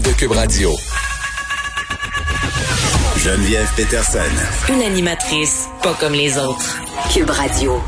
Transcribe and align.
De 0.00 0.12
Cube 0.12 0.32
Radio. 0.32 0.70
Geneviève 3.16 3.68
Peterson. 3.76 4.18
Une 4.68 4.82
animatrice 4.82 5.68
pas 5.82 5.94
comme 5.94 6.12
les 6.12 6.38
autres. 6.38 6.80
Cube 7.12 7.30
Radio. 7.30 7.80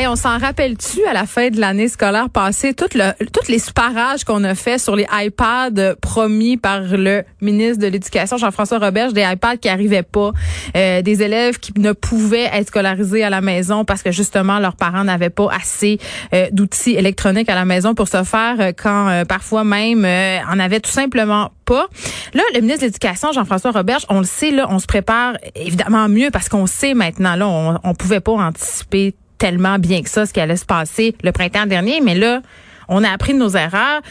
Hey, 0.00 0.06
on 0.06 0.16
s'en 0.16 0.38
rappelle-tu 0.38 1.04
à 1.04 1.12
la 1.12 1.26
fin 1.26 1.50
de 1.50 1.60
l'année 1.60 1.86
scolaire 1.86 2.30
passée, 2.30 2.72
tout 2.72 2.86
le, 2.94 3.12
tous 3.26 3.48
les 3.52 3.60
parages 3.74 4.24
qu'on 4.24 4.44
a 4.44 4.54
fait 4.54 4.78
sur 4.78 4.96
les 4.96 5.06
iPads 5.12 5.96
promis 6.00 6.56
par 6.56 6.80
le 6.80 7.22
ministre 7.42 7.82
de 7.82 7.86
l'Éducation, 7.86 8.38
Jean-François 8.38 8.78
Roberge, 8.78 9.12
des 9.12 9.20
iPads 9.30 9.58
qui 9.58 9.68
arrivaient 9.68 10.02
pas, 10.02 10.32
euh, 10.74 11.02
des 11.02 11.22
élèves 11.22 11.58
qui 11.58 11.78
ne 11.78 11.92
pouvaient 11.92 12.48
être 12.50 12.68
scolarisés 12.68 13.24
à 13.24 13.28
la 13.28 13.42
maison 13.42 13.84
parce 13.84 14.02
que 14.02 14.10
justement 14.10 14.58
leurs 14.58 14.74
parents 14.76 15.04
n'avaient 15.04 15.28
pas 15.28 15.50
assez 15.52 15.98
euh, 16.32 16.46
d'outils 16.50 16.94
électroniques 16.94 17.50
à 17.50 17.54
la 17.54 17.66
maison 17.66 17.94
pour 17.94 18.08
se 18.08 18.24
faire 18.24 18.56
euh, 18.58 18.72
quand 18.74 19.08
euh, 19.10 19.26
parfois 19.26 19.64
même 19.64 20.06
euh, 20.06 20.38
en 20.50 20.58
avait 20.60 20.80
tout 20.80 20.90
simplement 20.90 21.52
pas. 21.66 21.88
Là, 22.32 22.42
le 22.54 22.62
ministre 22.62 22.80
de 22.80 22.86
l'Éducation, 22.86 23.32
Jean-François 23.32 23.72
Roberge, 23.72 24.06
on 24.08 24.20
le 24.20 24.24
sait, 24.24 24.50
là, 24.50 24.66
on 24.70 24.78
se 24.78 24.86
prépare 24.86 25.34
évidemment 25.54 26.08
mieux 26.08 26.30
parce 26.30 26.48
qu'on 26.48 26.66
sait 26.66 26.94
maintenant, 26.94 27.36
là, 27.36 27.46
on, 27.46 27.78
on 27.84 27.94
pouvait 27.94 28.20
pas 28.20 28.32
anticiper 28.32 29.14
tellement 29.40 29.78
bien 29.78 30.02
que 30.02 30.10
ça 30.10 30.26
ce 30.26 30.32
qui 30.32 30.38
allait 30.38 30.56
se 30.56 30.66
passer 30.66 31.16
le 31.24 31.32
printemps 31.32 31.66
dernier, 31.66 32.00
mais 32.00 32.14
là, 32.14 32.42
on 32.88 33.02
a 33.02 33.10
appris 33.10 33.32
de 33.32 33.38
nos 33.38 33.50
erreurs. 33.50 34.02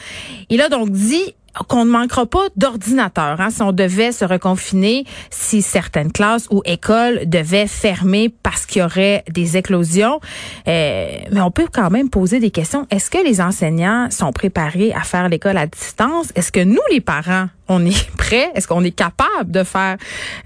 Il 0.49 0.59
a 0.61 0.67
donc 0.67 0.89
dit 0.89 1.35
qu'on 1.67 1.85
ne 1.85 1.91
manquera 1.91 2.25
pas 2.25 2.47
d'ordinateurs 2.55 3.39
hein, 3.39 3.49
si 3.49 3.61
on 3.61 3.71
devait 3.71 4.11
se 4.11 4.25
reconfiner, 4.25 5.05
si 5.29 5.61
certaines 5.61 6.11
classes 6.11 6.47
ou 6.51 6.61
écoles 6.65 7.21
devaient 7.27 7.67
fermer 7.67 8.33
parce 8.43 8.65
qu'il 8.65 8.81
y 8.81 8.85
aurait 8.85 9.23
des 9.29 9.57
éclosions. 9.57 10.19
Euh, 10.67 11.07
mais 11.31 11.41
on 11.41 11.51
peut 11.51 11.67
quand 11.71 11.89
même 11.89 12.09
poser 12.09 12.39
des 12.39 12.51
questions. 12.51 12.85
Est-ce 12.91 13.09
que 13.09 13.23
les 13.23 13.41
enseignants 13.41 14.09
sont 14.09 14.31
préparés 14.31 14.93
à 14.93 15.01
faire 15.01 15.29
l'école 15.29 15.57
à 15.57 15.67
distance? 15.67 16.31
Est-ce 16.35 16.51
que 16.51 16.63
nous, 16.63 16.81
les 16.91 17.01
parents, 17.01 17.47
on 17.67 17.85
est 17.85 18.09
prêts? 18.17 18.51
Est-ce 18.55 18.67
qu'on 18.67 18.83
est 18.83 18.91
capable 18.91 19.51
de 19.51 19.63
faire, 19.63 19.97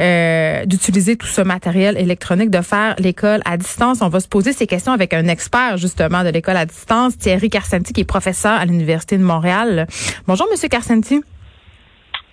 euh, 0.01 0.65
d'utiliser 0.65 1.15
tout 1.15 1.27
ce 1.27 1.41
matériel 1.41 1.97
électronique, 1.97 2.49
de 2.49 2.61
faire 2.61 2.95
l'école 2.99 3.41
à 3.45 3.57
distance? 3.57 3.99
On 4.01 4.09
va 4.09 4.19
se 4.19 4.27
poser 4.27 4.53
ces 4.53 4.67
questions 4.67 4.93
avec 4.93 5.13
un 5.13 5.27
expert, 5.27 5.77
justement, 5.77 6.23
de 6.23 6.29
l'école 6.29 6.57
à 6.57 6.65
distance, 6.65 7.17
Thierry 7.17 7.49
Carcenti, 7.49 7.93
qui 7.93 8.01
est 8.01 8.05
professeur 8.05 8.53
à 8.53 8.65
l'Université 8.65 9.17
de 9.17 9.23
Montréal. 9.23 9.87
Bonjour, 10.27 10.47
Monsieur 10.51 10.69
Carcenti. 10.69 10.92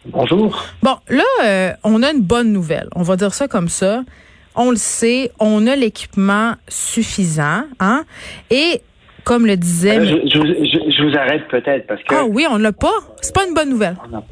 Bonjour. 0.06 0.64
Bon, 0.82 0.96
là, 1.08 1.22
euh, 1.44 1.72
on 1.84 2.02
a 2.02 2.10
une 2.12 2.22
bonne 2.22 2.52
nouvelle. 2.52 2.88
On 2.94 3.02
va 3.02 3.16
dire 3.16 3.34
ça 3.34 3.48
comme 3.48 3.68
ça. 3.68 4.02
On 4.54 4.70
le 4.70 4.76
sait, 4.76 5.30
on 5.38 5.66
a 5.66 5.76
l'équipement 5.76 6.54
suffisant, 6.68 7.64
hein? 7.78 8.04
Et 8.50 8.80
comme 9.24 9.46
le 9.46 9.56
disait. 9.56 9.98
Euh, 9.98 10.04
je, 10.06 10.28
je, 10.28 10.38
je, 10.64 10.90
je 10.96 11.02
vous 11.08 11.16
arrête 11.16 11.46
peut-être 11.48 11.86
parce 11.86 12.02
que. 12.02 12.14
Ah 12.14 12.24
oui, 12.24 12.46
on 12.50 12.56
l'a 12.56 12.72
pas. 12.72 12.92
C'est 13.20 13.34
pas 13.34 13.46
une 13.46 13.54
bonne 13.54 13.70
nouvelle. 13.70 13.96
on 14.10 14.16
a- 14.18 14.24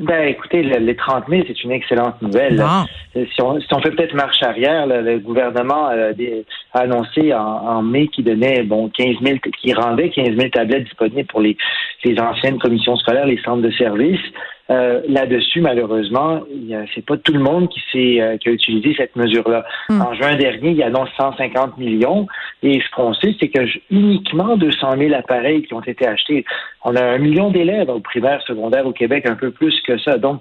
Ben, 0.00 0.28
écoutez, 0.28 0.62
le- 0.62 0.78
les 0.78 0.96
30 0.96 1.24
000, 1.28 1.42
c'est 1.46 1.62
une 1.62 1.72
excellente 1.72 2.20
nouvelle. 2.22 2.56
Euh, 3.16 3.24
Si 3.34 3.42
on, 3.42 3.60
si 3.60 3.66
on 3.74 3.80
fait 3.80 3.90
peut-être 3.90 4.14
marche 4.14 4.42
arrière, 4.42 4.86
le, 4.86 5.02
le 5.02 5.18
gouvernement 5.18 5.86
a, 5.88 6.12
des- 6.12 6.44
a 6.72 6.80
annoncé 6.80 7.34
en, 7.34 7.38
en 7.40 7.82
mai 7.82 8.08
qu'il 8.08 8.24
donnait 8.24 8.62
bon 8.62 8.88
15 8.88 9.16
000, 9.22 9.38
qu'il 9.60 9.74
rendait 9.78 10.08
15 10.10 10.36
000 10.36 10.48
tablettes 10.50 10.84
disponibles 10.84 11.26
pour 11.26 11.40
les, 11.40 11.56
les 12.04 12.18
anciennes 12.20 12.58
commissions 12.58 12.96
scolaires, 12.96 13.26
les 13.26 13.40
centres 13.42 13.62
de 13.62 13.70
services. 13.72 14.20
Euh, 14.70 15.00
Là-dessus, 15.08 15.60
malheureusement, 15.60 16.42
il 16.50 16.66
y 16.68 16.74
a- 16.74 16.84
c'est 16.94 17.04
pas 17.04 17.16
tout 17.16 17.32
le 17.32 17.40
monde 17.40 17.68
qui, 17.68 17.80
s'est, 17.90 18.20
euh, 18.20 18.36
qui 18.36 18.48
a 18.48 18.52
utilisé 18.52 18.94
cette 18.96 19.16
mesure-là. 19.16 19.64
Hmm. 19.88 20.00
En 20.00 20.14
juin 20.14 20.36
dernier, 20.36 20.70
il 20.70 20.82
annonce 20.82 21.08
150 21.18 21.76
millions. 21.78 22.26
Et 22.62 22.80
ce 22.80 22.94
qu'on 22.94 23.12
sait, 23.14 23.34
c'est 23.40 23.48
que 23.48 23.60
uniquement 23.90 24.56
200 24.56 24.92
000 24.96 25.14
appareils 25.14 25.62
qui 25.62 25.74
ont 25.74 25.82
été 25.82 26.06
achetés. 26.06 26.44
On 26.84 26.94
a 26.94 27.02
un 27.02 27.18
million 27.18 27.50
d'élèves 27.50 27.88
au 27.90 28.00
primaire, 28.00 28.40
secondaire 28.42 28.86
au 28.86 28.92
Québec, 28.92 29.26
un 29.28 29.34
peu 29.34 29.50
plus 29.50 29.74
que 29.82 29.98
ça. 29.98 30.18
Donc, 30.18 30.40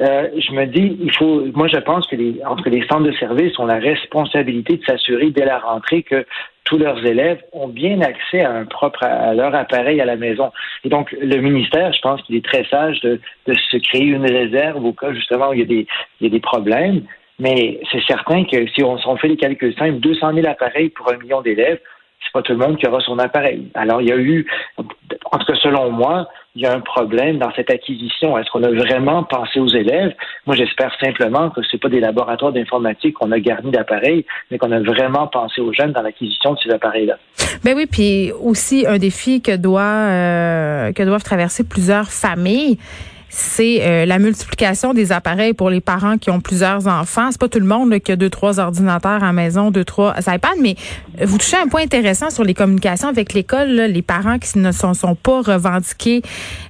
euh, 0.00 0.28
je 0.36 0.52
me 0.52 0.66
dis, 0.66 0.96
il 1.00 1.12
faut. 1.12 1.44
Moi, 1.54 1.68
je 1.68 1.78
pense 1.78 2.06
que 2.06 2.16
les, 2.16 2.40
entre 2.46 2.68
les 2.70 2.86
centres 2.86 3.02
de 3.04 3.12
services 3.12 3.58
ont 3.58 3.66
la 3.66 3.78
responsabilité 3.78 4.76
de 4.76 4.84
s'assurer 4.84 5.30
dès 5.30 5.44
la 5.44 5.58
rentrée 5.58 6.02
que 6.02 6.24
tous 6.70 6.78
leurs 6.78 7.04
élèves 7.04 7.42
ont 7.52 7.66
bien 7.66 8.00
accès 8.00 8.42
à 8.42 8.52
un 8.52 8.64
propre 8.64 9.02
à 9.02 9.34
leur 9.34 9.52
appareil 9.56 10.00
à 10.00 10.04
la 10.04 10.14
maison. 10.14 10.52
Et 10.84 10.88
donc, 10.88 11.10
le 11.20 11.38
ministère, 11.38 11.92
je 11.92 12.00
pense 12.00 12.22
qu'il 12.22 12.36
est 12.36 12.44
très 12.44 12.64
sage 12.66 13.00
de, 13.00 13.20
de 13.48 13.54
se 13.54 13.76
créer 13.78 14.04
une 14.04 14.24
réserve 14.24 14.84
au 14.84 14.92
cas 14.92 15.12
justement 15.12 15.48
où 15.48 15.54
il 15.54 15.58
y 15.58 15.62
a 15.62 15.66
des, 15.66 15.88
il 16.20 16.24
y 16.24 16.26
a 16.26 16.30
des 16.30 16.40
problèmes. 16.40 17.02
Mais 17.40 17.80
c'est 17.90 18.04
certain 18.06 18.44
que 18.44 18.68
si 18.68 18.84
on, 18.84 18.96
on 19.04 19.16
fait 19.16 19.26
les 19.26 19.36
calculs 19.36 19.74
simples, 19.74 19.98
200 19.98 20.34
000 20.34 20.46
appareils 20.46 20.90
pour 20.90 21.12
un 21.12 21.16
million 21.16 21.40
d'élèves, 21.40 21.80
c'est 22.22 22.32
pas 22.32 22.42
tout 22.42 22.52
le 22.52 22.58
monde 22.58 22.76
qui 22.76 22.86
aura 22.86 23.00
son 23.00 23.18
appareil. 23.18 23.68
Alors, 23.74 24.00
il 24.00 24.08
y 24.08 24.12
a 24.12 24.16
eu, 24.16 24.46
en 24.78 25.38
tout 25.38 25.46
cas 25.46 25.58
selon 25.60 25.90
moi, 25.90 26.28
il 26.56 26.62
y 26.62 26.66
a 26.66 26.72
un 26.74 26.80
problème 26.80 27.38
dans 27.38 27.52
cette 27.54 27.70
acquisition. 27.70 28.36
Est-ce 28.36 28.50
qu'on 28.50 28.62
a 28.64 28.70
vraiment 28.70 29.22
pensé 29.22 29.60
aux 29.60 29.68
élèves? 29.68 30.14
Moi, 30.46 30.56
j'espère 30.56 30.92
simplement 31.00 31.50
que 31.50 31.60
c'est 31.70 31.80
pas 31.80 31.88
des 31.88 32.00
laboratoires 32.00 32.52
d'informatique 32.52 33.14
qu'on 33.14 33.30
a 33.30 33.38
garnis 33.38 33.70
d'appareils, 33.70 34.24
mais 34.50 34.58
qu'on 34.58 34.72
a 34.72 34.80
vraiment 34.80 35.28
pensé 35.28 35.60
aux 35.60 35.72
jeunes 35.72 35.92
dans 35.92 36.02
l'acquisition 36.02 36.54
de 36.54 36.58
ces 36.58 36.70
appareils-là. 36.70 37.18
Ben 37.64 37.74
oui, 37.76 37.86
puis 37.86 38.32
aussi 38.32 38.84
un 38.86 38.98
défi 38.98 39.42
que 39.42 39.56
doit 39.56 39.82
euh, 39.82 40.92
que 40.92 41.02
doivent 41.02 41.22
traverser 41.22 41.66
plusieurs 41.66 42.08
familles. 42.10 42.78
C'est 43.30 43.78
euh, 43.82 44.06
la 44.06 44.18
multiplication 44.18 44.92
des 44.92 45.12
appareils 45.12 45.54
pour 45.54 45.70
les 45.70 45.80
parents 45.80 46.18
qui 46.18 46.30
ont 46.30 46.40
plusieurs 46.40 46.88
enfants. 46.88 47.28
C'est 47.30 47.40
pas 47.40 47.48
tout 47.48 47.60
le 47.60 47.66
monde 47.66 47.90
là, 47.90 48.00
qui 48.00 48.10
a 48.10 48.16
deux, 48.16 48.28
trois 48.28 48.58
ordinateurs 48.58 49.22
à 49.22 49.32
maison, 49.32 49.70
deux, 49.70 49.84
trois 49.84 50.14
iPads, 50.18 50.48
mais 50.60 50.74
vous 51.22 51.38
touchez 51.38 51.56
un 51.56 51.68
point 51.68 51.82
intéressant 51.82 52.30
sur 52.30 52.42
les 52.42 52.54
communications 52.54 53.08
avec 53.08 53.32
l'école. 53.32 53.68
Les 53.68 54.02
parents 54.02 54.38
qui 54.38 54.58
ne 54.58 54.72
sont, 54.72 54.94
sont 54.94 55.14
pas 55.14 55.42
revendiqués 55.42 56.22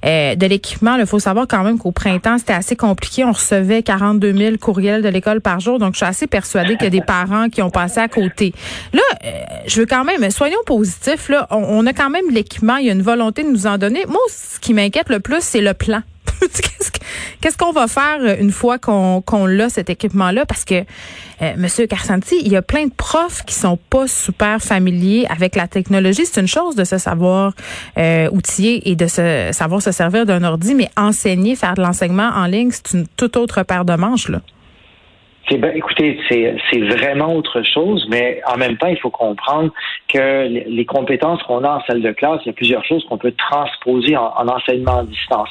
euh, 0.05 0.35
de 0.35 0.45
l'équipement. 0.45 0.95
Il 0.97 1.05
faut 1.07 1.19
savoir 1.19 1.47
quand 1.47 1.63
même 1.63 1.79
qu'au 1.79 1.91
printemps, 1.91 2.37
c'était 2.37 2.53
assez 2.53 2.75
compliqué. 2.75 3.25
On 3.25 3.31
recevait 3.31 3.81
42 3.81 4.33
000 4.33 4.57
courriels 4.57 5.01
de 5.01 5.09
l'école 5.09 5.41
par 5.41 5.59
jour. 5.59 5.79
Donc, 5.79 5.93
je 5.93 5.97
suis 5.97 6.05
assez 6.05 6.27
persuadée 6.27 6.75
qu'il 6.75 6.83
y 6.83 6.87
a 6.87 6.91
des 6.91 7.01
parents 7.01 7.49
qui 7.49 7.63
ont 7.63 7.71
passé 7.71 7.99
à 7.99 8.07
côté. 8.07 8.53
Là, 8.93 9.01
euh, 9.25 9.29
je 9.65 9.79
veux 9.79 9.87
quand 9.87 10.03
même, 10.03 10.29
soyons 10.29 10.59
positifs. 10.65 11.31
On 11.49 11.85
a 11.87 11.93
quand 11.93 12.09
même 12.09 12.29
l'équipement. 12.29 12.77
Il 12.77 12.85
y 12.85 12.89
a 12.89 12.93
une 12.93 13.01
volonté 13.01 13.43
de 13.43 13.49
nous 13.49 13.65
en 13.65 13.77
donner. 13.77 14.05
Moi, 14.07 14.21
ce 14.29 14.59
qui 14.59 14.73
m'inquiète 14.73 15.09
le 15.09 15.19
plus, 15.19 15.41
c'est 15.41 15.61
le 15.61 15.73
plan. 15.73 16.01
Qu'est-ce 16.51 16.91
que- 16.91 16.99
Qu'est-ce 17.41 17.57
qu'on 17.57 17.71
va 17.71 17.87
faire 17.87 18.19
euh, 18.21 18.35
une 18.39 18.51
fois 18.51 18.77
qu'on 18.77 19.21
qu'on 19.21 19.45
l'a, 19.45 19.69
cet 19.69 19.89
équipement-là? 19.89 20.45
Parce 20.45 20.63
que, 20.63 20.75
euh, 21.41 21.53
Monsieur 21.57 21.87
Carsanti, 21.87 22.39
il 22.43 22.51
y 22.51 22.55
a 22.55 22.61
plein 22.61 22.85
de 22.85 22.93
profs 22.95 23.43
qui 23.45 23.55
sont 23.55 23.77
pas 23.89 24.07
super 24.07 24.61
familiers 24.61 25.25
avec 25.29 25.55
la 25.55 25.67
technologie. 25.67 26.25
C'est 26.25 26.41
une 26.41 26.47
chose 26.47 26.75
de 26.75 26.83
se 26.83 26.97
savoir 26.97 27.53
euh, 27.97 28.29
outiller 28.31 28.89
et 28.89 28.95
de 28.95 29.07
se 29.07 29.49
savoir 29.51 29.81
se 29.81 29.91
servir 29.91 30.25
d'un 30.25 30.43
ordi, 30.43 30.75
mais 30.75 30.89
enseigner, 30.97 31.55
faire 31.55 31.73
de 31.73 31.81
l'enseignement 31.81 32.29
en 32.35 32.45
ligne, 32.45 32.69
c'est 32.71 32.93
une 32.93 33.07
toute 33.17 33.37
autre 33.37 33.63
paire 33.63 33.85
de 33.85 33.95
manches, 33.95 34.29
là. 34.29 34.39
C'est 35.49 35.57
ben, 35.57 35.75
écoutez, 35.75 36.19
c'est 36.29 36.79
vraiment 36.79 37.33
autre 37.35 37.63
chose, 37.63 38.05
mais 38.09 38.41
en 38.47 38.57
même 38.57 38.77
temps, 38.77 38.87
il 38.87 38.99
faut 38.99 39.09
comprendre 39.09 39.71
que 40.07 40.47
les, 40.47 40.85
compétences 40.85 41.41
qu'on 41.43 41.63
a 41.63 41.69
en 41.69 41.81
salle 41.81 42.01
de 42.01 42.11
classe, 42.11 42.41
il 42.45 42.47
y 42.47 42.51
a 42.51 42.53
plusieurs 42.53 42.85
choses 42.85 43.03
qu'on 43.09 43.17
peut 43.17 43.33
transposer 43.49 44.15
en 44.15 44.47
enseignement 44.47 44.99
à 44.99 45.03
distance. 45.03 45.49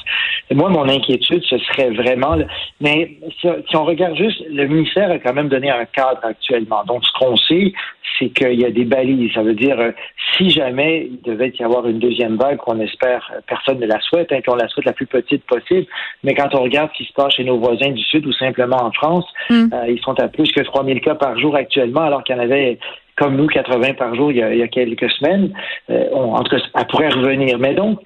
Moi, 0.51 0.69
mon 0.69 0.87
inquiétude, 0.89 1.43
ce 1.43 1.57
serait 1.59 1.89
vraiment, 1.91 2.35
le- 2.35 2.45
mais 2.79 3.11
si, 3.39 3.47
si 3.69 3.75
on 3.75 3.85
regarde 3.85 4.15
juste, 4.17 4.41
le 4.49 4.67
ministère 4.67 5.09
a 5.11 5.19
quand 5.19 5.33
même 5.33 5.49
donné 5.49 5.69
un 5.69 5.85
cadre 5.85 6.19
actuellement. 6.23 6.83
Donc, 6.85 7.03
ce 7.05 7.11
qu'on 7.19 7.35
sait, 7.37 7.73
c'est 8.19 8.29
qu'il 8.29 8.59
y 8.59 8.65
a 8.65 8.71
des 8.71 8.85
balises. 8.85 9.31
Ça 9.33 9.41
veut 9.41 9.53
dire, 9.55 9.79
euh, 9.79 9.91
si 10.37 10.49
jamais 10.49 11.07
il 11.11 11.21
devait 11.21 11.51
y 11.57 11.63
avoir 11.63 11.87
une 11.87 11.99
deuxième 11.99 12.35
vague, 12.37 12.57
qu'on 12.57 12.79
espère, 12.79 13.31
euh, 13.35 13.39
personne 13.47 13.79
ne 13.79 13.87
la 13.87 13.99
souhaite, 14.01 14.31
hein, 14.31 14.39
qu'on 14.45 14.55
la 14.55 14.67
souhaite 14.67 14.85
la 14.85 14.93
plus 14.93 15.07
petite 15.07 15.43
possible, 15.45 15.87
mais 16.23 16.33
quand 16.35 16.53
on 16.53 16.61
regarde 16.63 16.89
ce 16.93 16.97
qui 17.03 17.05
se 17.09 17.13
passe 17.13 17.33
chez 17.35 17.43
nos 17.43 17.57
voisins 17.57 17.91
du 17.91 18.03
Sud 18.03 18.25
ou 18.27 18.33
simplement 18.33 18.77
en 18.83 18.91
France, 18.91 19.25
Mm. 19.49 19.69
euh, 19.73 19.85
ils 19.89 19.99
sont 20.01 20.19
à 20.19 20.27
plus 20.27 20.51
que 20.51 20.61
3000 20.61 21.01
cas 21.01 21.15
par 21.15 21.39
jour 21.39 21.55
actuellement, 21.55 22.01
alors 22.01 22.23
qu'il 22.23 22.35
y 22.35 22.39
en 22.39 22.41
avait, 22.43 22.77
comme 23.15 23.35
nous, 23.37 23.47
80 23.47 23.93
par 23.93 24.13
jour 24.15 24.31
il 24.31 24.37
y 24.37 24.43
a, 24.43 24.53
il 24.53 24.59
y 24.59 24.63
a 24.63 24.67
quelques 24.67 25.09
semaines. 25.11 25.53
Euh, 25.89 26.05
on- 26.13 26.33
en 26.35 26.43
tout 26.43 26.55
cas, 26.55 26.61
ça 26.75 26.85
pourrait 26.85 27.09
revenir. 27.09 27.57
Mais 27.59 27.73
donc, 27.73 27.99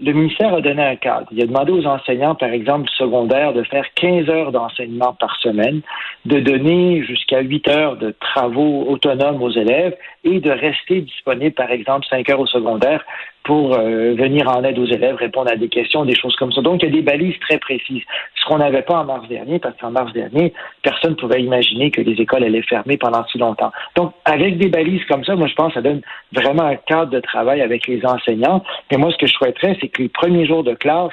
le 0.00 0.12
ministère 0.12 0.54
a 0.54 0.60
donné 0.60 0.82
un 0.82 0.96
cadre. 0.96 1.26
Il 1.32 1.42
a 1.42 1.46
demandé 1.46 1.72
aux 1.72 1.86
enseignants, 1.86 2.34
par 2.34 2.50
exemple, 2.50 2.88
secondaires, 2.96 3.52
de 3.52 3.62
faire 3.64 3.84
15 3.94 4.28
heures 4.28 4.52
d'enseignement 4.52 5.14
par 5.14 5.36
semaine, 5.40 5.80
de 6.24 6.40
donner 6.40 7.02
jusqu'à 7.04 7.40
8 7.40 7.68
heures 7.68 7.96
de 7.96 8.14
travaux 8.20 8.84
autonomes 8.88 9.42
aux 9.42 9.50
élèves 9.50 9.96
et 10.24 10.40
de 10.40 10.50
rester 10.50 11.00
disponible, 11.00 11.54
par 11.54 11.70
exemple, 11.70 12.06
5 12.08 12.28
heures 12.30 12.40
au 12.40 12.46
secondaire 12.46 13.04
pour 13.44 13.74
euh, 13.74 14.14
venir 14.14 14.48
en 14.48 14.62
aide 14.64 14.78
aux 14.78 14.86
élèves, 14.86 15.16
répondre 15.16 15.50
à 15.50 15.56
des 15.56 15.68
questions, 15.68 16.04
des 16.04 16.14
choses 16.14 16.36
comme 16.36 16.52
ça. 16.52 16.60
Donc, 16.60 16.82
il 16.82 16.86
y 16.86 16.92
a 16.92 16.92
des 16.92 17.02
balises 17.02 17.38
très 17.40 17.58
précises. 17.58 18.02
Ce 18.36 18.44
qu'on 18.46 18.58
n'avait 18.58 18.82
pas 18.82 19.00
en 19.00 19.04
mars 19.04 19.26
dernier, 19.28 19.58
parce 19.58 19.76
qu'en 19.78 19.90
mars 19.90 20.12
dernier, 20.12 20.52
personne 20.82 21.12
ne 21.12 21.16
pouvait 21.16 21.42
imaginer 21.42 21.90
que 21.90 22.00
les 22.00 22.20
écoles 22.20 22.44
allaient 22.44 22.62
fermer 22.62 22.96
pendant 22.96 23.24
si 23.26 23.38
longtemps. 23.38 23.72
Donc, 23.96 24.12
avec 24.24 24.58
des 24.58 24.68
balises 24.68 25.04
comme 25.06 25.24
ça, 25.24 25.34
moi, 25.34 25.48
je 25.48 25.54
pense 25.54 25.68
que 25.68 25.74
ça 25.74 25.82
donne 25.82 26.02
vraiment 26.32 26.64
un 26.64 26.76
cadre 26.76 27.10
de 27.10 27.20
travail 27.20 27.60
avec 27.60 27.86
les 27.86 28.04
enseignants. 28.04 28.62
Mais 28.90 28.98
moi, 28.98 29.10
ce 29.10 29.16
que 29.16 29.26
je 29.26 29.32
souhaiterais, 29.32 29.76
c'est 29.80 29.88
que 29.88 30.02
les 30.02 30.08
premiers 30.08 30.46
jours 30.46 30.64
de 30.64 30.74
classe, 30.74 31.12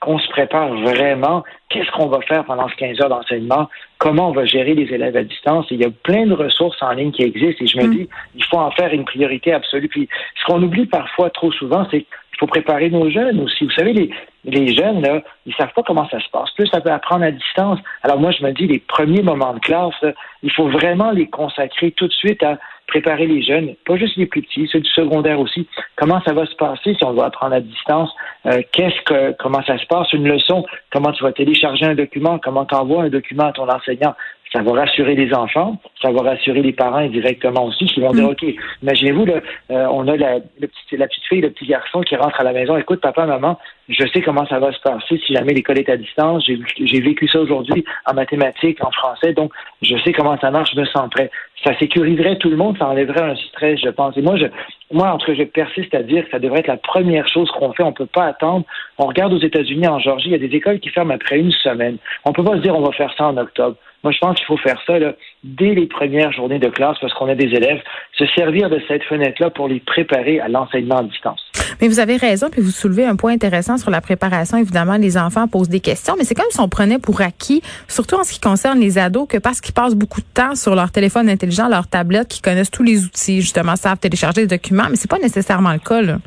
qu'on 0.00 0.18
se 0.18 0.28
prépare 0.28 0.68
vraiment. 0.74 1.42
Qu'est-ce 1.68 1.90
qu'on 1.92 2.06
va 2.06 2.20
faire 2.22 2.44
pendant 2.44 2.68
ces 2.68 2.76
15 2.76 3.00
heures 3.00 3.08
d'enseignement? 3.08 3.68
Comment 3.98 4.28
on 4.28 4.32
va 4.32 4.44
gérer 4.44 4.74
les 4.74 4.92
élèves 4.92 5.16
à 5.16 5.24
distance? 5.24 5.66
il 5.70 5.80
y 5.80 5.84
a 5.84 5.90
plein 5.90 6.26
de 6.26 6.34
ressources 6.34 6.80
en 6.82 6.92
ligne 6.92 7.12
qui 7.12 7.22
existent 7.22 7.64
et 7.64 7.66
je 7.66 7.78
me 7.78 7.86
mm. 7.86 7.90
dis, 7.90 8.08
il 8.34 8.44
faut 8.44 8.58
en 8.58 8.70
faire 8.70 8.92
une 8.92 9.04
priorité 9.04 9.52
absolue. 9.52 9.88
Puis, 9.88 10.08
ce 10.40 10.44
qu'on 10.44 10.62
oublie 10.62 10.86
parfois 10.86 11.30
trop 11.30 11.50
souvent, 11.52 11.86
c'est 11.90 12.00
qu'il 12.00 12.38
faut 12.38 12.46
préparer 12.46 12.90
nos 12.90 13.10
jeunes 13.10 13.40
aussi. 13.40 13.64
Vous 13.64 13.70
savez, 13.70 13.92
les, 13.92 14.10
les 14.44 14.74
jeunes, 14.74 15.02
là, 15.02 15.22
ils 15.46 15.54
savent 15.54 15.72
pas 15.74 15.82
comment 15.82 16.08
ça 16.08 16.20
se 16.20 16.28
passe. 16.30 16.50
Plus 16.52 16.66
ça 16.68 16.80
peut 16.80 16.90
apprendre 16.90 17.24
à 17.24 17.30
distance. 17.30 17.78
Alors 18.02 18.20
moi, 18.20 18.30
je 18.30 18.44
me 18.44 18.52
dis, 18.52 18.66
les 18.66 18.78
premiers 18.78 19.22
moments 19.22 19.54
de 19.54 19.60
classe, 19.60 20.04
il 20.42 20.52
faut 20.52 20.68
vraiment 20.68 21.10
les 21.10 21.28
consacrer 21.28 21.92
tout 21.92 22.06
de 22.06 22.12
suite 22.12 22.42
à 22.42 22.58
préparer 22.86 23.26
les 23.26 23.42
jeunes, 23.42 23.74
pas 23.84 23.96
juste 23.96 24.16
les 24.16 24.26
plus 24.26 24.42
petits, 24.42 24.68
ceux 24.70 24.80
du 24.80 24.90
secondaire 24.90 25.40
aussi. 25.40 25.66
Comment 25.96 26.20
ça 26.22 26.32
va 26.32 26.46
se 26.46 26.54
passer 26.54 26.94
si 26.94 27.04
on 27.04 27.12
va 27.12 27.26
apprendre 27.26 27.54
à 27.54 27.60
distance? 27.60 28.10
Euh, 28.46 28.62
qu'est-ce 28.72 29.00
que, 29.02 29.32
comment 29.38 29.62
ça 29.62 29.78
se 29.78 29.86
passe? 29.86 30.12
Une 30.12 30.28
leçon, 30.28 30.64
comment 30.92 31.12
tu 31.12 31.22
vas 31.22 31.32
télécharger 31.32 31.84
un 31.84 31.94
document, 31.94 32.38
comment 32.38 32.64
tu 32.64 32.74
envoies 32.74 33.04
un 33.04 33.08
document 33.08 33.46
à 33.46 33.52
ton 33.52 33.68
enseignant? 33.68 34.14
Ça 34.52 34.62
va 34.62 34.72
rassurer 34.72 35.16
les 35.16 35.34
enfants, 35.34 35.76
ça 36.00 36.12
va 36.12 36.22
rassurer 36.22 36.62
les 36.62 36.72
parents 36.72 36.98
indirectement 36.98 37.64
aussi, 37.64 37.86
qui 37.86 38.00
vont 38.00 38.12
dire, 38.12 38.28
mm. 38.28 38.30
OK, 38.30 38.44
imaginez-vous, 38.82 39.26
là, 39.26 39.40
euh, 39.70 39.86
on 39.90 40.06
a 40.06 40.16
la, 40.16 40.36
le 40.36 40.68
petit, 40.68 40.96
la 40.96 41.08
petite 41.08 41.24
fille, 41.24 41.40
le 41.40 41.50
petit 41.50 41.66
garçon 41.66 42.00
qui 42.02 42.14
rentre 42.14 42.40
à 42.40 42.44
la 42.44 42.52
maison, 42.52 42.76
écoute, 42.76 43.00
papa, 43.00 43.26
maman, 43.26 43.58
je 43.88 44.04
sais 44.12 44.20
comment 44.20 44.46
ça 44.46 44.58
va 44.58 44.72
se 44.72 44.80
passer 44.80 45.18
si 45.24 45.32
jamais 45.32 45.54
l'école 45.54 45.78
est 45.78 45.88
à 45.88 45.96
distance, 45.96 46.44
j'ai 46.46 47.00
vécu 47.00 47.28
ça 47.28 47.40
aujourd'hui 47.40 47.84
en 48.04 48.14
mathématiques, 48.14 48.82
en 48.84 48.90
français, 48.90 49.32
donc 49.32 49.52
je 49.82 49.96
sais 50.04 50.12
comment 50.12 50.36
ça 50.38 50.50
marche, 50.50 50.72
je 50.74 50.80
me 50.80 50.86
sens 50.86 51.08
prêt. 51.10 51.30
Ça 51.64 51.76
sécuriserait 51.78 52.36
tout 52.36 52.50
le 52.50 52.56
monde, 52.56 52.76
ça 52.78 52.88
enlèverait 52.88 53.30
un 53.30 53.36
stress, 53.36 53.80
je 53.80 53.88
pense. 53.88 54.16
Et 54.16 54.22
moi, 54.22 54.36
je, 54.36 54.46
moi, 54.92 55.12
en 55.12 55.18
je 55.18 55.42
persiste 55.44 55.94
à 55.94 56.02
dire 56.02 56.24
que 56.24 56.30
ça 56.30 56.38
devrait 56.38 56.60
être 56.60 56.66
la 56.66 56.76
première 56.76 57.26
chose 57.28 57.50
qu'on 57.50 57.72
fait. 57.72 57.82
On 57.82 57.90
ne 57.90 57.94
peut 57.94 58.06
pas 58.06 58.24
attendre. 58.24 58.64
On 58.98 59.06
regarde 59.06 59.32
aux 59.32 59.40
États-Unis, 59.40 59.88
en 59.88 59.98
Georgie, 59.98 60.28
il 60.28 60.32
y 60.32 60.34
a 60.34 60.48
des 60.48 60.54
écoles 60.54 60.80
qui 60.80 60.90
ferment 60.90 61.14
après 61.14 61.38
une 61.38 61.50
semaine. 61.50 61.96
On 62.24 62.30
ne 62.30 62.34
peut 62.34 62.44
pas 62.44 62.56
se 62.56 62.62
dire 62.62 62.76
on 62.76 62.82
va 62.82 62.92
faire 62.92 63.12
ça 63.16 63.26
en 63.26 63.36
octobre. 63.36 63.76
Moi, 64.02 64.12
je 64.12 64.18
pense 64.18 64.36
qu'il 64.36 64.46
faut 64.46 64.56
faire 64.58 64.80
ça 64.86 64.94
dès 65.42 65.74
les 65.74 65.86
premières 65.86 66.32
journées 66.32 66.58
de 66.58 66.68
classe 66.68 66.98
parce 67.00 67.12
qu'on 67.14 67.28
a 67.28 67.34
des 67.34 67.52
élèves, 67.54 67.82
se 68.12 68.26
servir 68.36 68.70
de 68.70 68.80
cette 68.86 69.02
fenêtre-là 69.04 69.50
pour 69.50 69.66
les 69.66 69.80
préparer 69.80 70.38
à 70.38 70.48
l'enseignement 70.48 70.98
à 70.98 71.02
distance. 71.02 71.45
Mais 71.80 71.88
vous 71.88 72.00
avez 72.00 72.16
raison, 72.16 72.48
puis 72.50 72.60
vous 72.60 72.70
soulevez 72.70 73.04
un 73.04 73.16
point 73.16 73.32
intéressant 73.32 73.78
sur 73.78 73.90
la 73.90 74.00
préparation. 74.00 74.58
Évidemment, 74.58 74.96
les 74.96 75.16
enfants 75.16 75.48
posent 75.48 75.68
des 75.68 75.80
questions, 75.80 76.14
mais 76.18 76.24
c'est 76.24 76.34
comme 76.34 76.50
si 76.50 76.60
on 76.60 76.68
prenait 76.68 76.98
pour 76.98 77.20
acquis, 77.20 77.62
surtout 77.88 78.16
en 78.16 78.24
ce 78.24 78.32
qui 78.32 78.40
concerne 78.40 78.80
les 78.80 78.98
ados, 78.98 79.26
que 79.28 79.38
parce 79.38 79.60
qu'ils 79.60 79.74
passent 79.74 79.94
beaucoup 79.94 80.20
de 80.20 80.26
temps 80.32 80.54
sur 80.54 80.74
leur 80.74 80.90
téléphone 80.90 81.28
intelligent, 81.28 81.68
leur 81.68 81.86
tablette, 81.88 82.28
qu'ils 82.28 82.42
connaissent 82.42 82.70
tous 82.70 82.82
les 82.82 83.04
outils, 83.04 83.40
justement, 83.40 83.76
savent 83.76 83.98
télécharger 83.98 84.42
des 84.46 84.56
documents, 84.56 84.86
mais 84.90 84.96
c'est 84.96 85.10
pas 85.10 85.18
nécessairement 85.18 85.72
le 85.72 85.78
cas. 85.78 86.02
Là. 86.02 86.18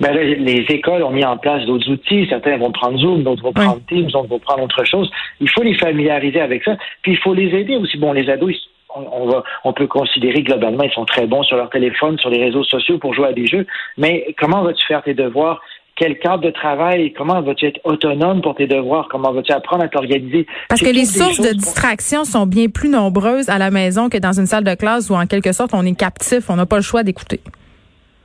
Ben, 0.00 0.12
les 0.14 0.64
écoles 0.68 1.02
ont 1.02 1.10
mis 1.10 1.24
en 1.24 1.36
place 1.36 1.64
d'autres 1.66 1.88
outils. 1.90 2.26
Certains 2.28 2.56
vont 2.56 2.72
prendre 2.72 2.98
Zoom, 2.98 3.22
d'autres 3.22 3.42
vont 3.42 3.52
prendre 3.52 3.80
Teams, 3.88 4.10
d'autres 4.10 4.28
vont 4.28 4.38
prendre 4.38 4.62
autre 4.62 4.84
chose. 4.84 5.10
Il 5.40 5.48
faut 5.50 5.62
les 5.62 5.74
familiariser 5.74 6.40
avec 6.40 6.64
ça. 6.64 6.76
Puis 7.02 7.12
il 7.12 7.18
faut 7.18 7.34
les 7.34 7.54
aider 7.54 7.76
aussi. 7.76 7.98
Bon, 7.98 8.12
les 8.12 8.28
ados, 8.28 8.54
on, 8.94 9.26
va, 9.26 9.44
on 9.64 9.72
peut 9.72 9.86
considérer 9.86 10.42
globalement, 10.42 10.84
ils 10.84 10.92
sont 10.92 11.04
très 11.04 11.26
bons 11.26 11.42
sur 11.42 11.56
leur 11.56 11.70
téléphone, 11.70 12.18
sur 12.18 12.30
les 12.30 12.42
réseaux 12.42 12.64
sociaux 12.64 12.98
pour 12.98 13.14
jouer 13.14 13.28
à 13.28 13.32
des 13.32 13.46
jeux. 13.46 13.66
Mais 13.98 14.34
comment 14.38 14.62
vas-tu 14.62 14.84
faire 14.86 15.02
tes 15.02 15.14
devoirs? 15.14 15.60
quel 15.94 16.18
cadre 16.18 16.42
de 16.42 16.50
travail, 16.50 17.12
comment 17.12 17.40
vas-tu 17.42 17.66
être 17.66 17.80
autonome 17.84 18.40
pour 18.40 18.54
tes 18.54 18.66
devoirs, 18.66 19.08
comment 19.10 19.32
vas-tu 19.32 19.52
apprendre 19.52 19.84
à 19.84 19.88
t'organiser? 19.88 20.46
Parce 20.68 20.80
que 20.80 20.90
les 20.90 21.04
sources 21.04 21.40
de 21.40 21.52
distraction 21.52 22.24
sont 22.24 22.46
bien 22.46 22.68
plus 22.68 22.88
nombreuses 22.88 23.48
à 23.48 23.58
la 23.58 23.70
maison 23.70 24.08
que 24.08 24.18
dans 24.18 24.32
une 24.32 24.46
salle 24.46 24.64
de 24.64 24.74
classe 24.74 25.10
où 25.10 25.14
en 25.14 25.26
quelque 25.26 25.52
sorte 25.52 25.72
on 25.74 25.84
est 25.84 25.96
captif, 25.96 26.48
on 26.48 26.56
n'a 26.56 26.66
pas 26.66 26.76
le 26.76 26.82
choix 26.82 27.02
d'écouter. 27.02 27.40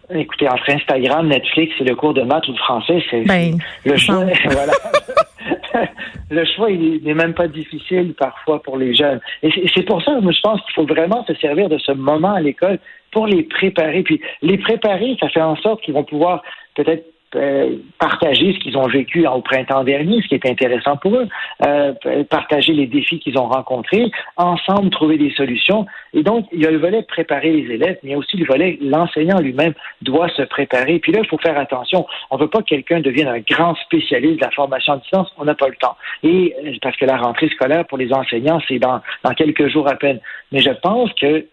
Écoutez, 0.09 0.47
entre 0.47 0.69
Instagram, 0.69 1.27
Netflix 1.27 1.73
et 1.81 1.83
le 1.83 1.93
cours 1.95 2.13
de 2.13 2.21
maths 2.21 2.47
ou 2.47 2.53
de 2.53 2.57
français, 2.57 3.03
c'est 3.11 3.25
ben, 3.25 3.57
le 3.83 3.97
choix. 3.97 4.23
voilà. 4.45 4.71
le 6.29 6.45
choix, 6.45 6.71
il 6.71 7.03
n'est 7.03 7.13
même 7.13 7.33
pas 7.33 7.47
difficile 7.47 8.13
parfois 8.13 8.61
pour 8.61 8.77
les 8.77 8.93
jeunes. 8.93 9.19
Et 9.43 9.49
c'est 9.73 9.83
pour 9.83 10.01
ça, 10.01 10.19
moi, 10.19 10.31
je 10.31 10.41
pense 10.41 10.61
qu'il 10.61 10.73
faut 10.73 10.85
vraiment 10.85 11.25
se 11.25 11.33
servir 11.35 11.69
de 11.69 11.77
ce 11.77 11.91
moment 11.91 12.33
à 12.33 12.41
l'école 12.41 12.79
pour 13.11 13.27
les 13.27 13.43
préparer. 13.43 14.03
Puis 14.03 14.21
les 14.41 14.57
préparer, 14.57 15.17
ça 15.19 15.29
fait 15.29 15.41
en 15.41 15.55
sorte 15.57 15.81
qu'ils 15.81 15.93
vont 15.93 16.03
pouvoir 16.03 16.43
peut-être 16.75 17.05
euh, 17.35 17.75
partager 17.99 18.53
ce 18.53 18.59
qu'ils 18.59 18.77
ont 18.77 18.87
vécu 18.87 19.27
au 19.27 19.41
printemps 19.41 19.83
dernier, 19.83 20.21
ce 20.21 20.27
qui 20.27 20.35
est 20.35 20.45
intéressant 20.45 20.95
pour 20.97 21.15
eux, 21.15 21.27
euh, 21.65 21.93
partager 22.29 22.73
les 22.73 22.87
défis 22.87 23.19
qu'ils 23.19 23.37
ont 23.37 23.47
rencontrés, 23.47 24.09
ensemble 24.37 24.89
trouver 24.91 25.17
des 25.17 25.31
solutions. 25.31 25.85
Et 26.13 26.23
donc, 26.23 26.45
il 26.53 26.61
y 26.61 26.65
a 26.65 26.71
le 26.71 26.77
volet 26.77 27.03
préparer 27.03 27.51
les 27.51 27.73
élèves, 27.73 27.97
mais 28.03 28.09
il 28.09 28.11
y 28.11 28.15
a 28.15 28.17
aussi 28.17 28.37
le 28.37 28.45
volet 28.45 28.77
l'enseignant 28.81 29.39
lui-même 29.39 29.73
doit 30.01 30.29
se 30.29 30.43
préparer. 30.43 30.99
Puis 30.99 31.11
là, 31.11 31.19
il 31.21 31.27
faut 31.27 31.37
faire 31.37 31.57
attention. 31.57 32.05
On 32.31 32.37
ne 32.37 32.41
veut 32.43 32.49
pas 32.49 32.59
que 32.59 32.67
quelqu'un 32.67 33.01
devienne 33.01 33.27
un 33.27 33.39
grand 33.39 33.75
spécialiste 33.75 34.39
de 34.39 34.45
la 34.45 34.51
formation 34.51 34.93
à 34.93 34.97
distance. 34.97 35.29
On 35.37 35.45
n'a 35.45 35.55
pas 35.55 35.67
le 35.67 35.75
temps. 35.75 35.97
Et 36.23 36.55
euh, 36.63 36.71
parce 36.81 36.95
que 36.95 37.05
la 37.05 37.17
rentrée 37.17 37.49
scolaire 37.49 37.85
pour 37.87 37.97
les 37.97 38.13
enseignants, 38.13 38.61
c'est 38.67 38.79
dans, 38.79 39.01
dans 39.23 39.33
quelques 39.33 39.67
jours 39.67 39.89
à 39.89 39.95
peine. 39.95 40.19
Mais 40.51 40.61
je 40.61 40.71
pense 40.81 41.11
que 41.13 41.45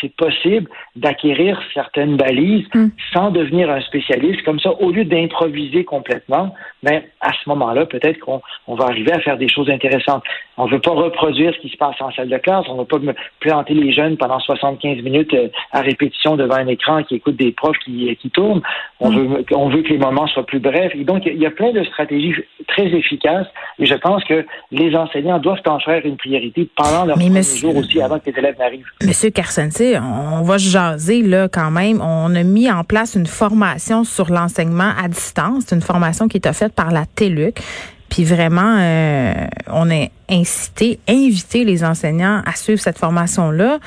c'est 0.00 0.14
possible 0.16 0.68
d'acquérir 0.96 1.60
certaines 1.74 2.16
balises 2.16 2.66
hmm. 2.74 2.88
sans 3.12 3.30
devenir 3.30 3.70
un 3.70 3.80
spécialiste. 3.80 4.42
Comme 4.44 4.60
ça, 4.60 4.70
au 4.80 4.90
lieu 4.90 5.04
d'improviser 5.04 5.84
complètement, 5.84 6.54
mais 6.82 7.00
ben, 7.00 7.02
à 7.20 7.32
ce 7.32 7.48
moment-là, 7.48 7.86
peut-être 7.86 8.18
qu'on 8.20 8.40
va 8.74 8.84
arriver 8.84 9.12
à 9.12 9.20
faire 9.20 9.36
des 9.36 9.48
choses 9.48 9.68
intéressantes. 9.70 10.22
On 10.56 10.66
ne 10.66 10.70
veut 10.70 10.80
pas 10.80 10.92
reproduire 10.92 11.52
ce 11.54 11.58
qui 11.58 11.68
se 11.68 11.76
passe 11.76 11.96
en 12.00 12.10
salle 12.12 12.28
de 12.28 12.38
classe. 12.38 12.66
On 12.68 12.74
ne 12.74 12.80
veut 12.80 12.86
pas 12.86 12.98
planter 13.40 13.74
les 13.74 13.92
jeunes 13.92 14.16
pendant 14.16 14.38
75 14.38 15.02
minutes 15.02 15.34
euh, 15.34 15.48
à 15.72 15.80
répétition 15.80 16.36
devant 16.36 16.56
un 16.56 16.66
écran 16.66 17.02
qui 17.02 17.16
écoute 17.16 17.36
des 17.36 17.52
profs 17.52 17.78
qui, 17.84 18.14
qui 18.16 18.30
tournent. 18.30 18.62
On, 19.00 19.10
hmm. 19.10 19.34
veut, 19.34 19.44
on 19.52 19.68
veut 19.68 19.82
que 19.82 19.88
les 19.88 19.98
moments 19.98 20.26
soient 20.28 20.46
plus 20.46 20.60
brefs. 20.60 20.94
Et 20.94 21.04
donc, 21.04 21.26
il 21.26 21.38
y 21.38 21.46
a 21.46 21.50
plein 21.50 21.72
de 21.72 21.82
stratégies 21.84 22.34
très 22.66 22.86
efficaces. 22.86 23.46
Et 23.78 23.86
je 23.86 23.94
pense 23.94 24.24
que 24.24 24.44
les 24.70 24.94
enseignants 24.94 25.38
doivent 25.38 25.62
en 25.66 25.80
faire 25.80 26.04
une 26.04 26.16
priorité 26.16 26.68
pendant 26.76 27.04
leur 27.04 27.16
premier 27.16 27.42
jour 27.42 27.76
aussi, 27.76 28.00
avant 28.00 28.18
que 28.18 28.30
les 28.30 28.38
élèves 28.38 28.58
n'arrivent. 28.58 28.86
Monsieur 29.18 29.30
Carson, 29.32 29.68
on 30.00 30.42
va 30.42 30.58
jaser 30.58 31.22
là 31.22 31.48
quand 31.48 31.72
même. 31.72 32.00
On 32.00 32.32
a 32.36 32.44
mis 32.44 32.70
en 32.70 32.84
place 32.84 33.16
une 33.16 33.26
formation 33.26 34.04
sur 34.04 34.30
l'enseignement 34.30 34.92
à 34.96 35.08
distance. 35.08 35.64
C'est 35.66 35.74
une 35.74 35.82
formation 35.82 36.28
qui 36.28 36.36
est 36.36 36.46
offerte 36.46 36.72
par 36.72 36.92
la 36.92 37.04
TELUC. 37.04 37.60
Puis 38.08 38.22
vraiment, 38.22 38.76
euh, 38.78 39.34
on 39.72 39.90
a 39.90 40.06
incité, 40.30 41.00
invité 41.08 41.64
les 41.64 41.82
enseignants 41.82 42.42
à 42.46 42.54
suivre 42.54 42.78
cette 42.78 42.96
formation-là. 42.96 43.80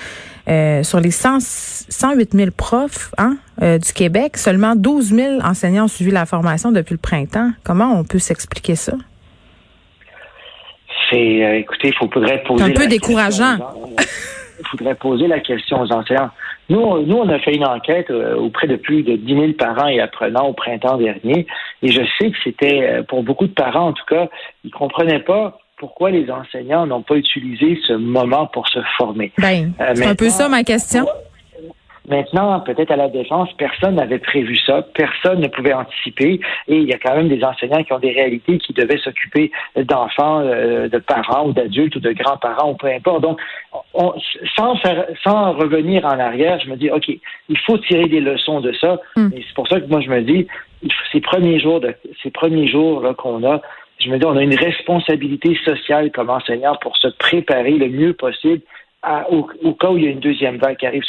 Euh, 0.49 0.83
sur 0.83 0.99
les 0.99 1.11
108 1.11 2.33
000 2.33 2.51
profs 2.51 3.13
hein, 3.17 3.37
euh, 3.61 3.77
du 3.77 3.93
Québec, 3.93 4.35
seulement 4.35 4.75
12 4.75 5.13
000 5.13 5.41
enseignants 5.43 5.85
ont 5.85 5.87
suivi 5.87 6.11
la 6.11 6.25
formation 6.25 6.73
depuis 6.73 6.95
le 6.95 6.99
printemps. 6.99 7.51
Comment 7.63 7.97
on 7.97 8.03
peut 8.03 8.19
s'expliquer 8.19 8.75
ça? 8.75 8.95
C'est, 11.09 11.57
écoutez, 11.57 11.87
il 11.87 11.93
faudrait 11.93 12.43
poser. 12.43 12.65
C'est 12.65 12.69
un 12.69 12.73
peu 12.73 12.87
décourageant. 12.87 13.59
il 14.61 14.67
faudrait 14.67 14.95
poser 14.95 15.27
la 15.27 15.39
question 15.39 15.81
aux 15.81 15.91
enseignants. 15.91 16.29
Nous, 16.69 17.05
nous, 17.05 17.17
on 17.17 17.29
a 17.29 17.39
fait 17.39 17.55
une 17.55 17.65
enquête 17.65 18.09
euh, 18.09 18.35
auprès 18.35 18.67
de 18.67 18.75
plus 18.75 19.03
de 19.03 19.15
10 19.15 19.33
000 19.33 19.51
parents 19.53 19.87
et 19.87 19.99
apprenants 19.99 20.47
au 20.47 20.53
printemps 20.53 20.97
dernier, 20.97 21.45
et 21.81 21.91
je 21.91 22.01
sais 22.17 22.31
que 22.31 22.37
c'était, 22.43 22.83
euh, 22.83 23.03
pour 23.03 23.23
beaucoup 23.23 23.47
de 23.47 23.53
parents 23.53 23.87
en 23.87 23.93
tout 23.93 24.05
cas, 24.07 24.27
ils 24.63 24.67
ne 24.67 24.77
comprenaient 24.77 25.19
pas 25.19 25.57
pourquoi 25.77 26.11
les 26.11 26.29
enseignants 26.29 26.85
n'ont 26.85 27.01
pas 27.01 27.15
utilisé 27.15 27.79
ce 27.87 27.93
moment 27.93 28.45
pour 28.45 28.67
se 28.67 28.79
former. 28.97 29.31
Ben, 29.39 29.73
euh, 29.81 29.91
c'est 29.95 30.05
un 30.05 30.15
peu 30.15 30.29
ça 30.29 30.47
ma 30.47 30.63
question. 30.63 31.07
Maintenant, 32.07 32.59
peut-être 32.61 32.91
à 32.91 32.95
la 32.95 33.09
défense, 33.09 33.49
personne 33.57 33.95
n'avait 33.95 34.19
prévu 34.19 34.57
ça, 34.57 34.81
personne 34.93 35.39
ne 35.39 35.47
pouvait 35.47 35.73
anticiper, 35.73 36.39
et 36.67 36.75
il 36.77 36.89
y 36.89 36.93
a 36.93 36.97
quand 36.97 37.15
même 37.15 37.29
des 37.29 37.43
enseignants 37.43 37.83
qui 37.83 37.93
ont 37.93 37.99
des 37.99 38.11
réalités 38.11 38.57
qui 38.57 38.73
devaient 38.73 38.97
s'occuper 38.97 39.51
d'enfants, 39.75 40.41
euh, 40.41 40.89
de 40.89 40.97
parents 40.97 41.47
ou 41.47 41.53
d'adultes 41.53 41.95
ou 41.95 41.99
de 41.99 42.11
grands-parents 42.11 42.71
ou 42.71 42.75
peu 42.75 42.87
importe. 42.87 43.21
Donc, 43.21 43.39
sans 44.55 44.75
faire, 44.77 45.05
sans 45.23 45.53
revenir 45.53 46.05
en 46.05 46.19
arrière, 46.19 46.59
je 46.59 46.69
me 46.69 46.75
dis, 46.75 46.89
ok, 46.89 47.07
il 47.07 47.57
faut 47.59 47.77
tirer 47.77 48.07
des 48.07 48.19
leçons 48.19 48.61
de 48.61 48.73
ça. 48.73 48.99
Hmm. 49.15 49.29
Et 49.35 49.43
c'est 49.47 49.53
pour 49.53 49.67
ça 49.67 49.79
que 49.79 49.87
moi 49.87 50.01
je 50.01 50.09
me 50.09 50.21
dis, 50.21 50.47
ces 51.11 51.21
premiers 51.21 51.59
jours 51.59 51.79
de, 51.79 51.93
ces 52.23 52.31
premiers 52.31 52.67
jours 52.67 53.03
qu'on 53.17 53.43
a, 53.43 53.61
je 53.99 54.09
me 54.09 54.17
dis, 54.17 54.25
on 54.25 54.35
a 54.35 54.41
une 54.41 54.55
responsabilité 54.55 55.55
sociale 55.63 56.11
comme 56.11 56.29
enseignant 56.29 56.75
pour 56.81 56.97
se 56.97 57.07
préparer 57.09 57.73
le 57.73 57.89
mieux 57.89 58.13
possible 58.13 58.61
au, 59.29 59.73
cas 59.73 59.89
où 59.89 59.97
il 59.97 60.03
y 60.03 60.07
a 60.07 60.11
une 60.11 60.19
deuxième 60.19 60.57
vague 60.57 60.77
qui 60.77 60.85
arrive. 60.85 61.03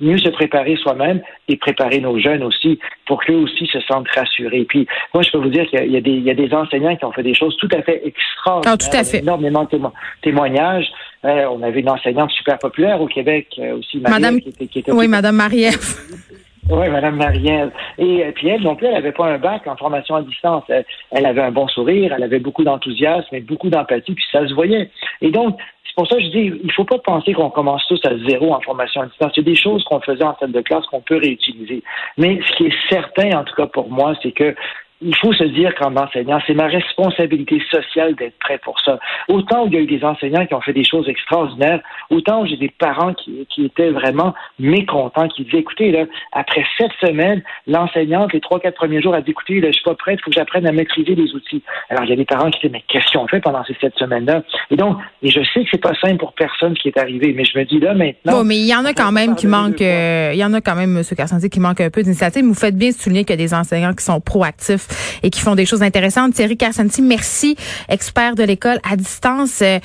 Mieux 0.00 0.18
se 0.18 0.28
préparer 0.28 0.76
soi-même 0.76 1.20
et 1.48 1.56
préparer 1.56 1.98
nos 1.98 2.18
jeunes 2.18 2.42
aussi 2.42 2.78
pour 3.06 3.22
qu'eux 3.24 3.34
aussi 3.34 3.66
se 3.66 3.80
sentent 3.80 4.08
rassurés. 4.14 4.64
Puis 4.68 4.86
moi, 5.12 5.22
je 5.22 5.30
peux 5.30 5.38
vous 5.38 5.48
dire 5.48 5.66
qu'il 5.66 5.84
y, 5.84 5.92
y, 5.92 6.30
a 6.30 6.34
des 6.34 6.54
enseignants 6.54 6.96
qui 6.96 7.04
ont 7.04 7.12
fait 7.12 7.22
des 7.22 7.34
choses 7.34 7.56
tout 7.56 7.68
à 7.72 7.82
fait 7.82 8.02
extraordinaires. 8.06 8.74
Ah, 8.74 8.76
tout 8.76 8.96
à 8.96 9.04
fait. 9.04 9.18
Énormément 9.18 9.64
de 9.64 9.80
témoignages. 10.22 10.86
Euh, 11.24 11.46
on 11.50 11.62
avait 11.62 11.80
une 11.80 11.90
enseignante 11.90 12.30
super 12.32 12.58
populaire 12.58 13.00
au 13.00 13.06
Québec 13.06 13.48
euh, 13.58 13.78
aussi, 13.78 13.98
Madame, 13.98 14.40
qui 14.40 14.48
était, 14.48 14.66
qui 14.66 14.78
était 14.80 14.92
Oui, 14.92 15.06
Madame 15.06 15.36
Marie-Ève. 15.36 15.78
Oui, 16.70 16.88
Madame 16.88 17.16
Marielle. 17.16 17.72
Et 17.98 18.24
puis 18.34 18.48
elle, 18.48 18.62
non 18.62 18.76
plus, 18.76 18.86
elle 18.86 18.94
n'avait 18.94 19.12
pas 19.12 19.26
un 19.26 19.38
bac 19.38 19.66
en 19.66 19.76
formation 19.76 20.14
à 20.14 20.22
distance. 20.22 20.64
Elle, 21.10 21.26
avait 21.26 21.42
un 21.42 21.50
bon 21.50 21.66
sourire, 21.68 22.12
elle 22.14 22.22
avait 22.22 22.38
beaucoup 22.38 22.62
d'enthousiasme 22.62 23.34
et 23.34 23.40
beaucoup 23.40 23.68
d'empathie, 23.68 24.14
puis 24.14 24.24
ça 24.30 24.46
se 24.46 24.54
voyait. 24.54 24.90
Et 25.20 25.30
donc, 25.30 25.58
c'est 25.84 25.94
pour 25.96 26.06
ça 26.06 26.16
que 26.16 26.22
je 26.22 26.28
dis, 26.28 26.52
il 26.62 26.66
ne 26.66 26.72
faut 26.72 26.84
pas 26.84 26.98
penser 26.98 27.34
qu'on 27.34 27.50
commence 27.50 27.86
tous 27.88 28.00
à 28.06 28.16
zéro 28.28 28.54
en 28.54 28.60
formation 28.60 29.02
à 29.02 29.06
distance. 29.06 29.32
Il 29.36 29.40
y 29.40 29.48
a 29.48 29.50
des 29.50 29.56
choses 29.56 29.84
qu'on 29.84 30.00
faisait 30.00 30.24
en 30.24 30.36
salle 30.38 30.52
de 30.52 30.60
classe 30.60 30.86
qu'on 30.86 31.00
peut 31.00 31.18
réutiliser. 31.18 31.82
Mais 32.16 32.40
ce 32.46 32.56
qui 32.56 32.66
est 32.66 32.88
certain, 32.88 33.38
en 33.40 33.44
tout 33.44 33.54
cas 33.54 33.66
pour 33.66 33.90
moi, 33.90 34.14
c'est 34.22 34.32
que 34.32 34.54
il 35.02 35.16
faut 35.16 35.32
se 35.32 35.44
dire 35.44 35.74
qu'en 35.74 35.96
enseignant, 35.96 36.38
c'est 36.46 36.54
ma 36.54 36.66
responsabilité 36.66 37.60
sociale 37.70 38.14
d'être 38.14 38.38
prêt 38.38 38.58
pour 38.58 38.80
ça. 38.80 38.98
Autant 39.28 39.64
où 39.64 39.66
il 39.66 39.74
y 39.74 39.76
a 39.76 39.80
eu 39.80 39.86
des 39.86 40.04
enseignants 40.04 40.46
qui 40.46 40.54
ont 40.54 40.60
fait 40.60 40.72
des 40.72 40.84
choses 40.84 41.08
extraordinaires, 41.08 41.80
autant 42.10 42.46
j'ai 42.46 42.56
des 42.56 42.70
parents 42.70 43.14
qui, 43.14 43.46
qui, 43.50 43.64
étaient 43.64 43.90
vraiment 43.90 44.34
mécontents, 44.58 45.28
qui 45.28 45.44
disaient, 45.44 45.58
écoutez, 45.58 45.90
là, 45.90 46.04
après 46.32 46.64
sept 46.78 46.90
semaines, 47.00 47.42
l'enseignante, 47.66 48.32
les 48.32 48.40
trois, 48.40 48.60
quatre 48.60 48.76
premiers 48.76 49.02
jours, 49.02 49.14
a 49.14 49.20
dit, 49.20 49.32
écoutez, 49.32 49.60
là, 49.60 49.68
je 49.68 49.74
suis 49.74 49.84
pas 49.84 49.94
prête, 49.94 50.18
il 50.20 50.24
faut 50.24 50.30
que 50.30 50.36
j'apprenne 50.36 50.66
à 50.66 50.72
maîtriser 50.72 51.14
les 51.14 51.34
outils. 51.34 51.62
Alors, 51.90 52.04
il 52.04 52.10
y 52.10 52.12
a 52.12 52.16
des 52.16 52.24
parents 52.24 52.50
qui 52.50 52.60
disaient, 52.60 52.72
mais 52.72 52.84
qu'est-ce 52.88 53.06
qu'ils 53.06 53.20
ont 53.20 53.28
fait 53.28 53.40
pendant 53.40 53.64
ces 53.64 53.74
sept 53.80 53.94
semaines-là? 53.98 54.42
Et 54.70 54.76
donc, 54.76 54.98
et 55.22 55.30
je 55.30 55.40
sais 55.52 55.64
que 55.64 55.70
c'est 55.70 55.82
pas 55.82 55.94
simple 56.00 56.18
pour 56.18 56.32
personne 56.32 56.74
qui 56.74 56.88
est 56.88 56.98
arrivé, 56.98 57.32
mais 57.36 57.44
je 57.44 57.58
me 57.58 57.64
dis 57.64 57.80
là, 57.80 57.94
maintenant. 57.94 58.32
Bon, 58.38 58.44
mais 58.44 58.56
il 58.56 58.66
y 58.66 58.74
en 58.74 58.84
a 58.84 58.92
quand 58.92 59.12
même 59.12 59.34
qui 59.34 59.46
manquent, 59.46 59.82
euh, 59.82 60.30
il 60.32 60.38
y 60.38 60.44
en 60.44 60.54
a 60.54 60.60
quand 60.60 60.76
même, 60.76 60.96
M. 60.96 61.02
Carsanti, 61.16 61.50
qui 61.50 61.60
manque 61.60 61.80
un 61.80 61.90
peu 61.90 62.02
d'initiative. 62.02 62.44
Vous 62.44 62.54
faites 62.54 62.76
bien 62.76 62.92
souligner 62.92 63.24
qu'il 63.24 63.38
y 63.38 63.42
a 63.42 63.44
des 63.44 63.54
enseignants 63.54 63.94
qui 63.94 64.04
sont 64.04 64.20
proactifs 64.20 64.91
et 65.22 65.30
qui 65.30 65.40
font 65.40 65.54
des 65.54 65.66
choses 65.66 65.82
intéressantes. 65.82 66.34
Thierry 66.34 66.56
Carsanti, 66.56 67.02
merci, 67.02 67.56
expert 67.88 68.34
de 68.34 68.42
l'école 68.42 68.78
à 68.88 68.96
distance. 68.96 69.60
Euh, 69.62 69.78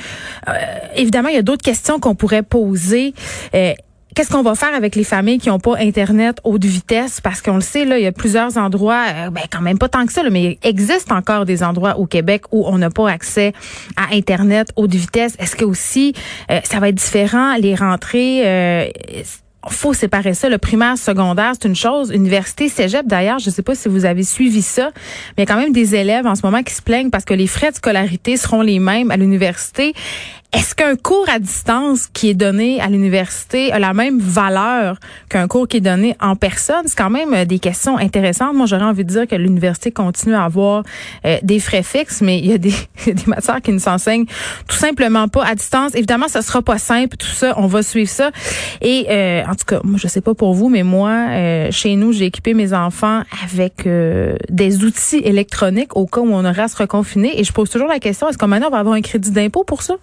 euh, 0.47 0.53
évidemment, 0.95 1.29
il 1.29 1.35
y 1.35 1.39
a 1.39 1.43
d'autres 1.43 1.63
questions 1.63 1.99
qu'on 1.99 2.15
pourrait 2.15 2.43
poser. 2.43 3.13
Euh, 3.53 3.73
qu'est-ce 4.15 4.29
qu'on 4.29 4.41
va 4.41 4.55
faire 4.55 4.73
avec 4.73 4.95
les 4.95 5.03
familles 5.03 5.37
qui 5.37 5.49
n'ont 5.49 5.59
pas 5.59 5.77
Internet 5.77 6.39
haute 6.43 6.65
vitesse? 6.65 7.21
Parce 7.21 7.41
qu'on 7.41 7.55
le 7.55 7.61
sait, 7.61 7.85
là, 7.85 7.97
il 7.97 8.03
y 8.03 8.07
a 8.07 8.11
plusieurs 8.11 8.57
endroits, 8.57 9.29
ben, 9.31 9.43
quand 9.51 9.61
même 9.61 9.77
pas 9.77 9.89
tant 9.89 10.05
que 10.05 10.13
ça, 10.13 10.23
mais 10.29 10.57
il 10.61 10.67
existe 10.67 11.11
encore 11.11 11.45
des 11.45 11.63
endroits 11.63 11.97
au 11.97 12.05
Québec 12.05 12.43
où 12.51 12.65
on 12.67 12.77
n'a 12.77 12.89
pas 12.89 13.09
accès 13.09 13.53
à 13.95 14.15
Internet 14.15 14.69
haute 14.75 14.93
vitesse. 14.93 15.35
Est-ce 15.39 15.55
que 15.55 15.65
aussi, 15.65 16.13
ça 16.63 16.79
va 16.79 16.89
être 16.89 16.95
différent, 16.95 17.55
les 17.57 17.75
rentrées? 17.75 18.91
Faut 19.73 19.93
séparer 19.93 20.33
ça. 20.33 20.49
Le 20.49 20.57
primaire, 20.57 20.97
secondaire, 20.97 21.53
c'est 21.53 21.67
une 21.67 21.75
chose. 21.75 22.11
Université, 22.13 22.69
cégep, 22.69 23.05
d'ailleurs, 23.05 23.39
je 23.39 23.49
ne 23.49 23.53
sais 23.53 23.61
pas 23.61 23.75
si 23.75 23.89
vous 23.89 24.05
avez 24.05 24.23
suivi 24.23 24.61
ça, 24.61 24.91
mais 25.37 25.43
il 25.43 25.49
y 25.49 25.51
a 25.51 25.53
quand 25.53 25.59
même 25.59 25.73
des 25.73 25.95
élèves 25.95 26.25
en 26.25 26.35
ce 26.35 26.41
moment 26.43 26.63
qui 26.63 26.73
se 26.73 26.81
plaignent 26.81 27.09
parce 27.09 27.25
que 27.25 27.33
les 27.33 27.47
frais 27.47 27.71
de 27.71 27.75
scolarité 27.75 28.37
seront 28.37 28.61
les 28.61 28.79
mêmes 28.79 29.11
à 29.11 29.17
l'université. 29.17 29.93
Est-ce 30.53 30.75
qu'un 30.75 30.95
cours 30.95 31.27
à 31.27 31.39
distance 31.39 32.07
qui 32.07 32.29
est 32.29 32.33
donné 32.33 32.79
à 32.79 32.87
l'université 32.87 33.69
a 33.73 33.79
la 33.79 33.93
même 33.93 34.17
valeur 34.17 34.97
qu'un 35.27 35.45
cours 35.45 35.67
qui 35.67 35.77
est 35.77 35.81
donné 35.81 36.15
en 36.21 36.37
personne? 36.37 36.83
C'est 36.85 36.97
quand 36.97 37.09
même 37.09 37.33
euh, 37.33 37.43
des 37.43 37.59
questions 37.59 37.97
intéressantes. 37.97 38.55
Moi, 38.55 38.65
j'aurais 38.65 38.85
envie 38.85 39.03
de 39.03 39.09
dire 39.09 39.27
que 39.27 39.35
l'université 39.35 39.91
continue 39.91 40.35
à 40.35 40.45
avoir 40.45 40.83
euh, 41.25 41.37
des 41.43 41.59
frais 41.59 41.83
fixes, 41.83 42.21
mais 42.21 42.39
il 42.39 42.45
y 42.45 42.53
a 42.53 42.57
des, 42.57 42.73
des 43.05 43.25
matières 43.27 43.61
qui 43.61 43.73
ne 43.73 43.77
s'enseignent 43.77 44.25
tout 44.69 44.77
simplement 44.77 45.27
pas 45.27 45.43
à 45.43 45.53
distance. 45.53 45.93
Évidemment, 45.95 46.29
ça 46.29 46.41
sera 46.41 46.61
pas 46.61 46.77
simple, 46.77 47.17
tout 47.17 47.27
ça. 47.27 47.53
On 47.57 47.67
va 47.67 47.83
suivre 47.83 48.09
ça. 48.09 48.31
Et 48.79 49.05
euh, 49.09 49.43
en 49.43 49.53
tout 49.53 49.65
cas, 49.67 49.81
moi, 49.83 49.99
je 50.01 50.07
sais 50.07 50.21
pas 50.21 50.33
pour 50.33 50.53
vous, 50.53 50.69
mais 50.69 50.83
moi, 50.83 51.71
chez 51.71 51.97
nous, 51.97 52.13
j'ai 52.13 52.25
équipé 52.25 52.53
mes 52.53 52.71
enfants 52.71 53.21
avec 53.43 53.85
des 54.49 54.83
outils 54.85 55.21
électroniques 55.25 55.97
au 55.97 56.05
cas 56.05 56.21
où 56.21 56.31
on 56.31 56.45
aura 56.45 56.63
à 56.63 56.67
se 56.69 56.77
reconfiner. 56.77 57.37
Et 57.37 57.43
je 57.43 57.51
pose 57.51 57.69
toujours 57.69 57.89
la 57.89 57.99
question, 57.99 58.29
est-ce 58.29 58.37
qu'on 58.37 58.47
maintenant 58.47 58.67
on 58.69 58.71
va 58.71 58.79
avoir 58.79 58.95
un 58.95 59.01
crédit 59.01 59.31
d'impôt 59.31 59.65
pour 59.65 59.81
ça? 59.81 59.95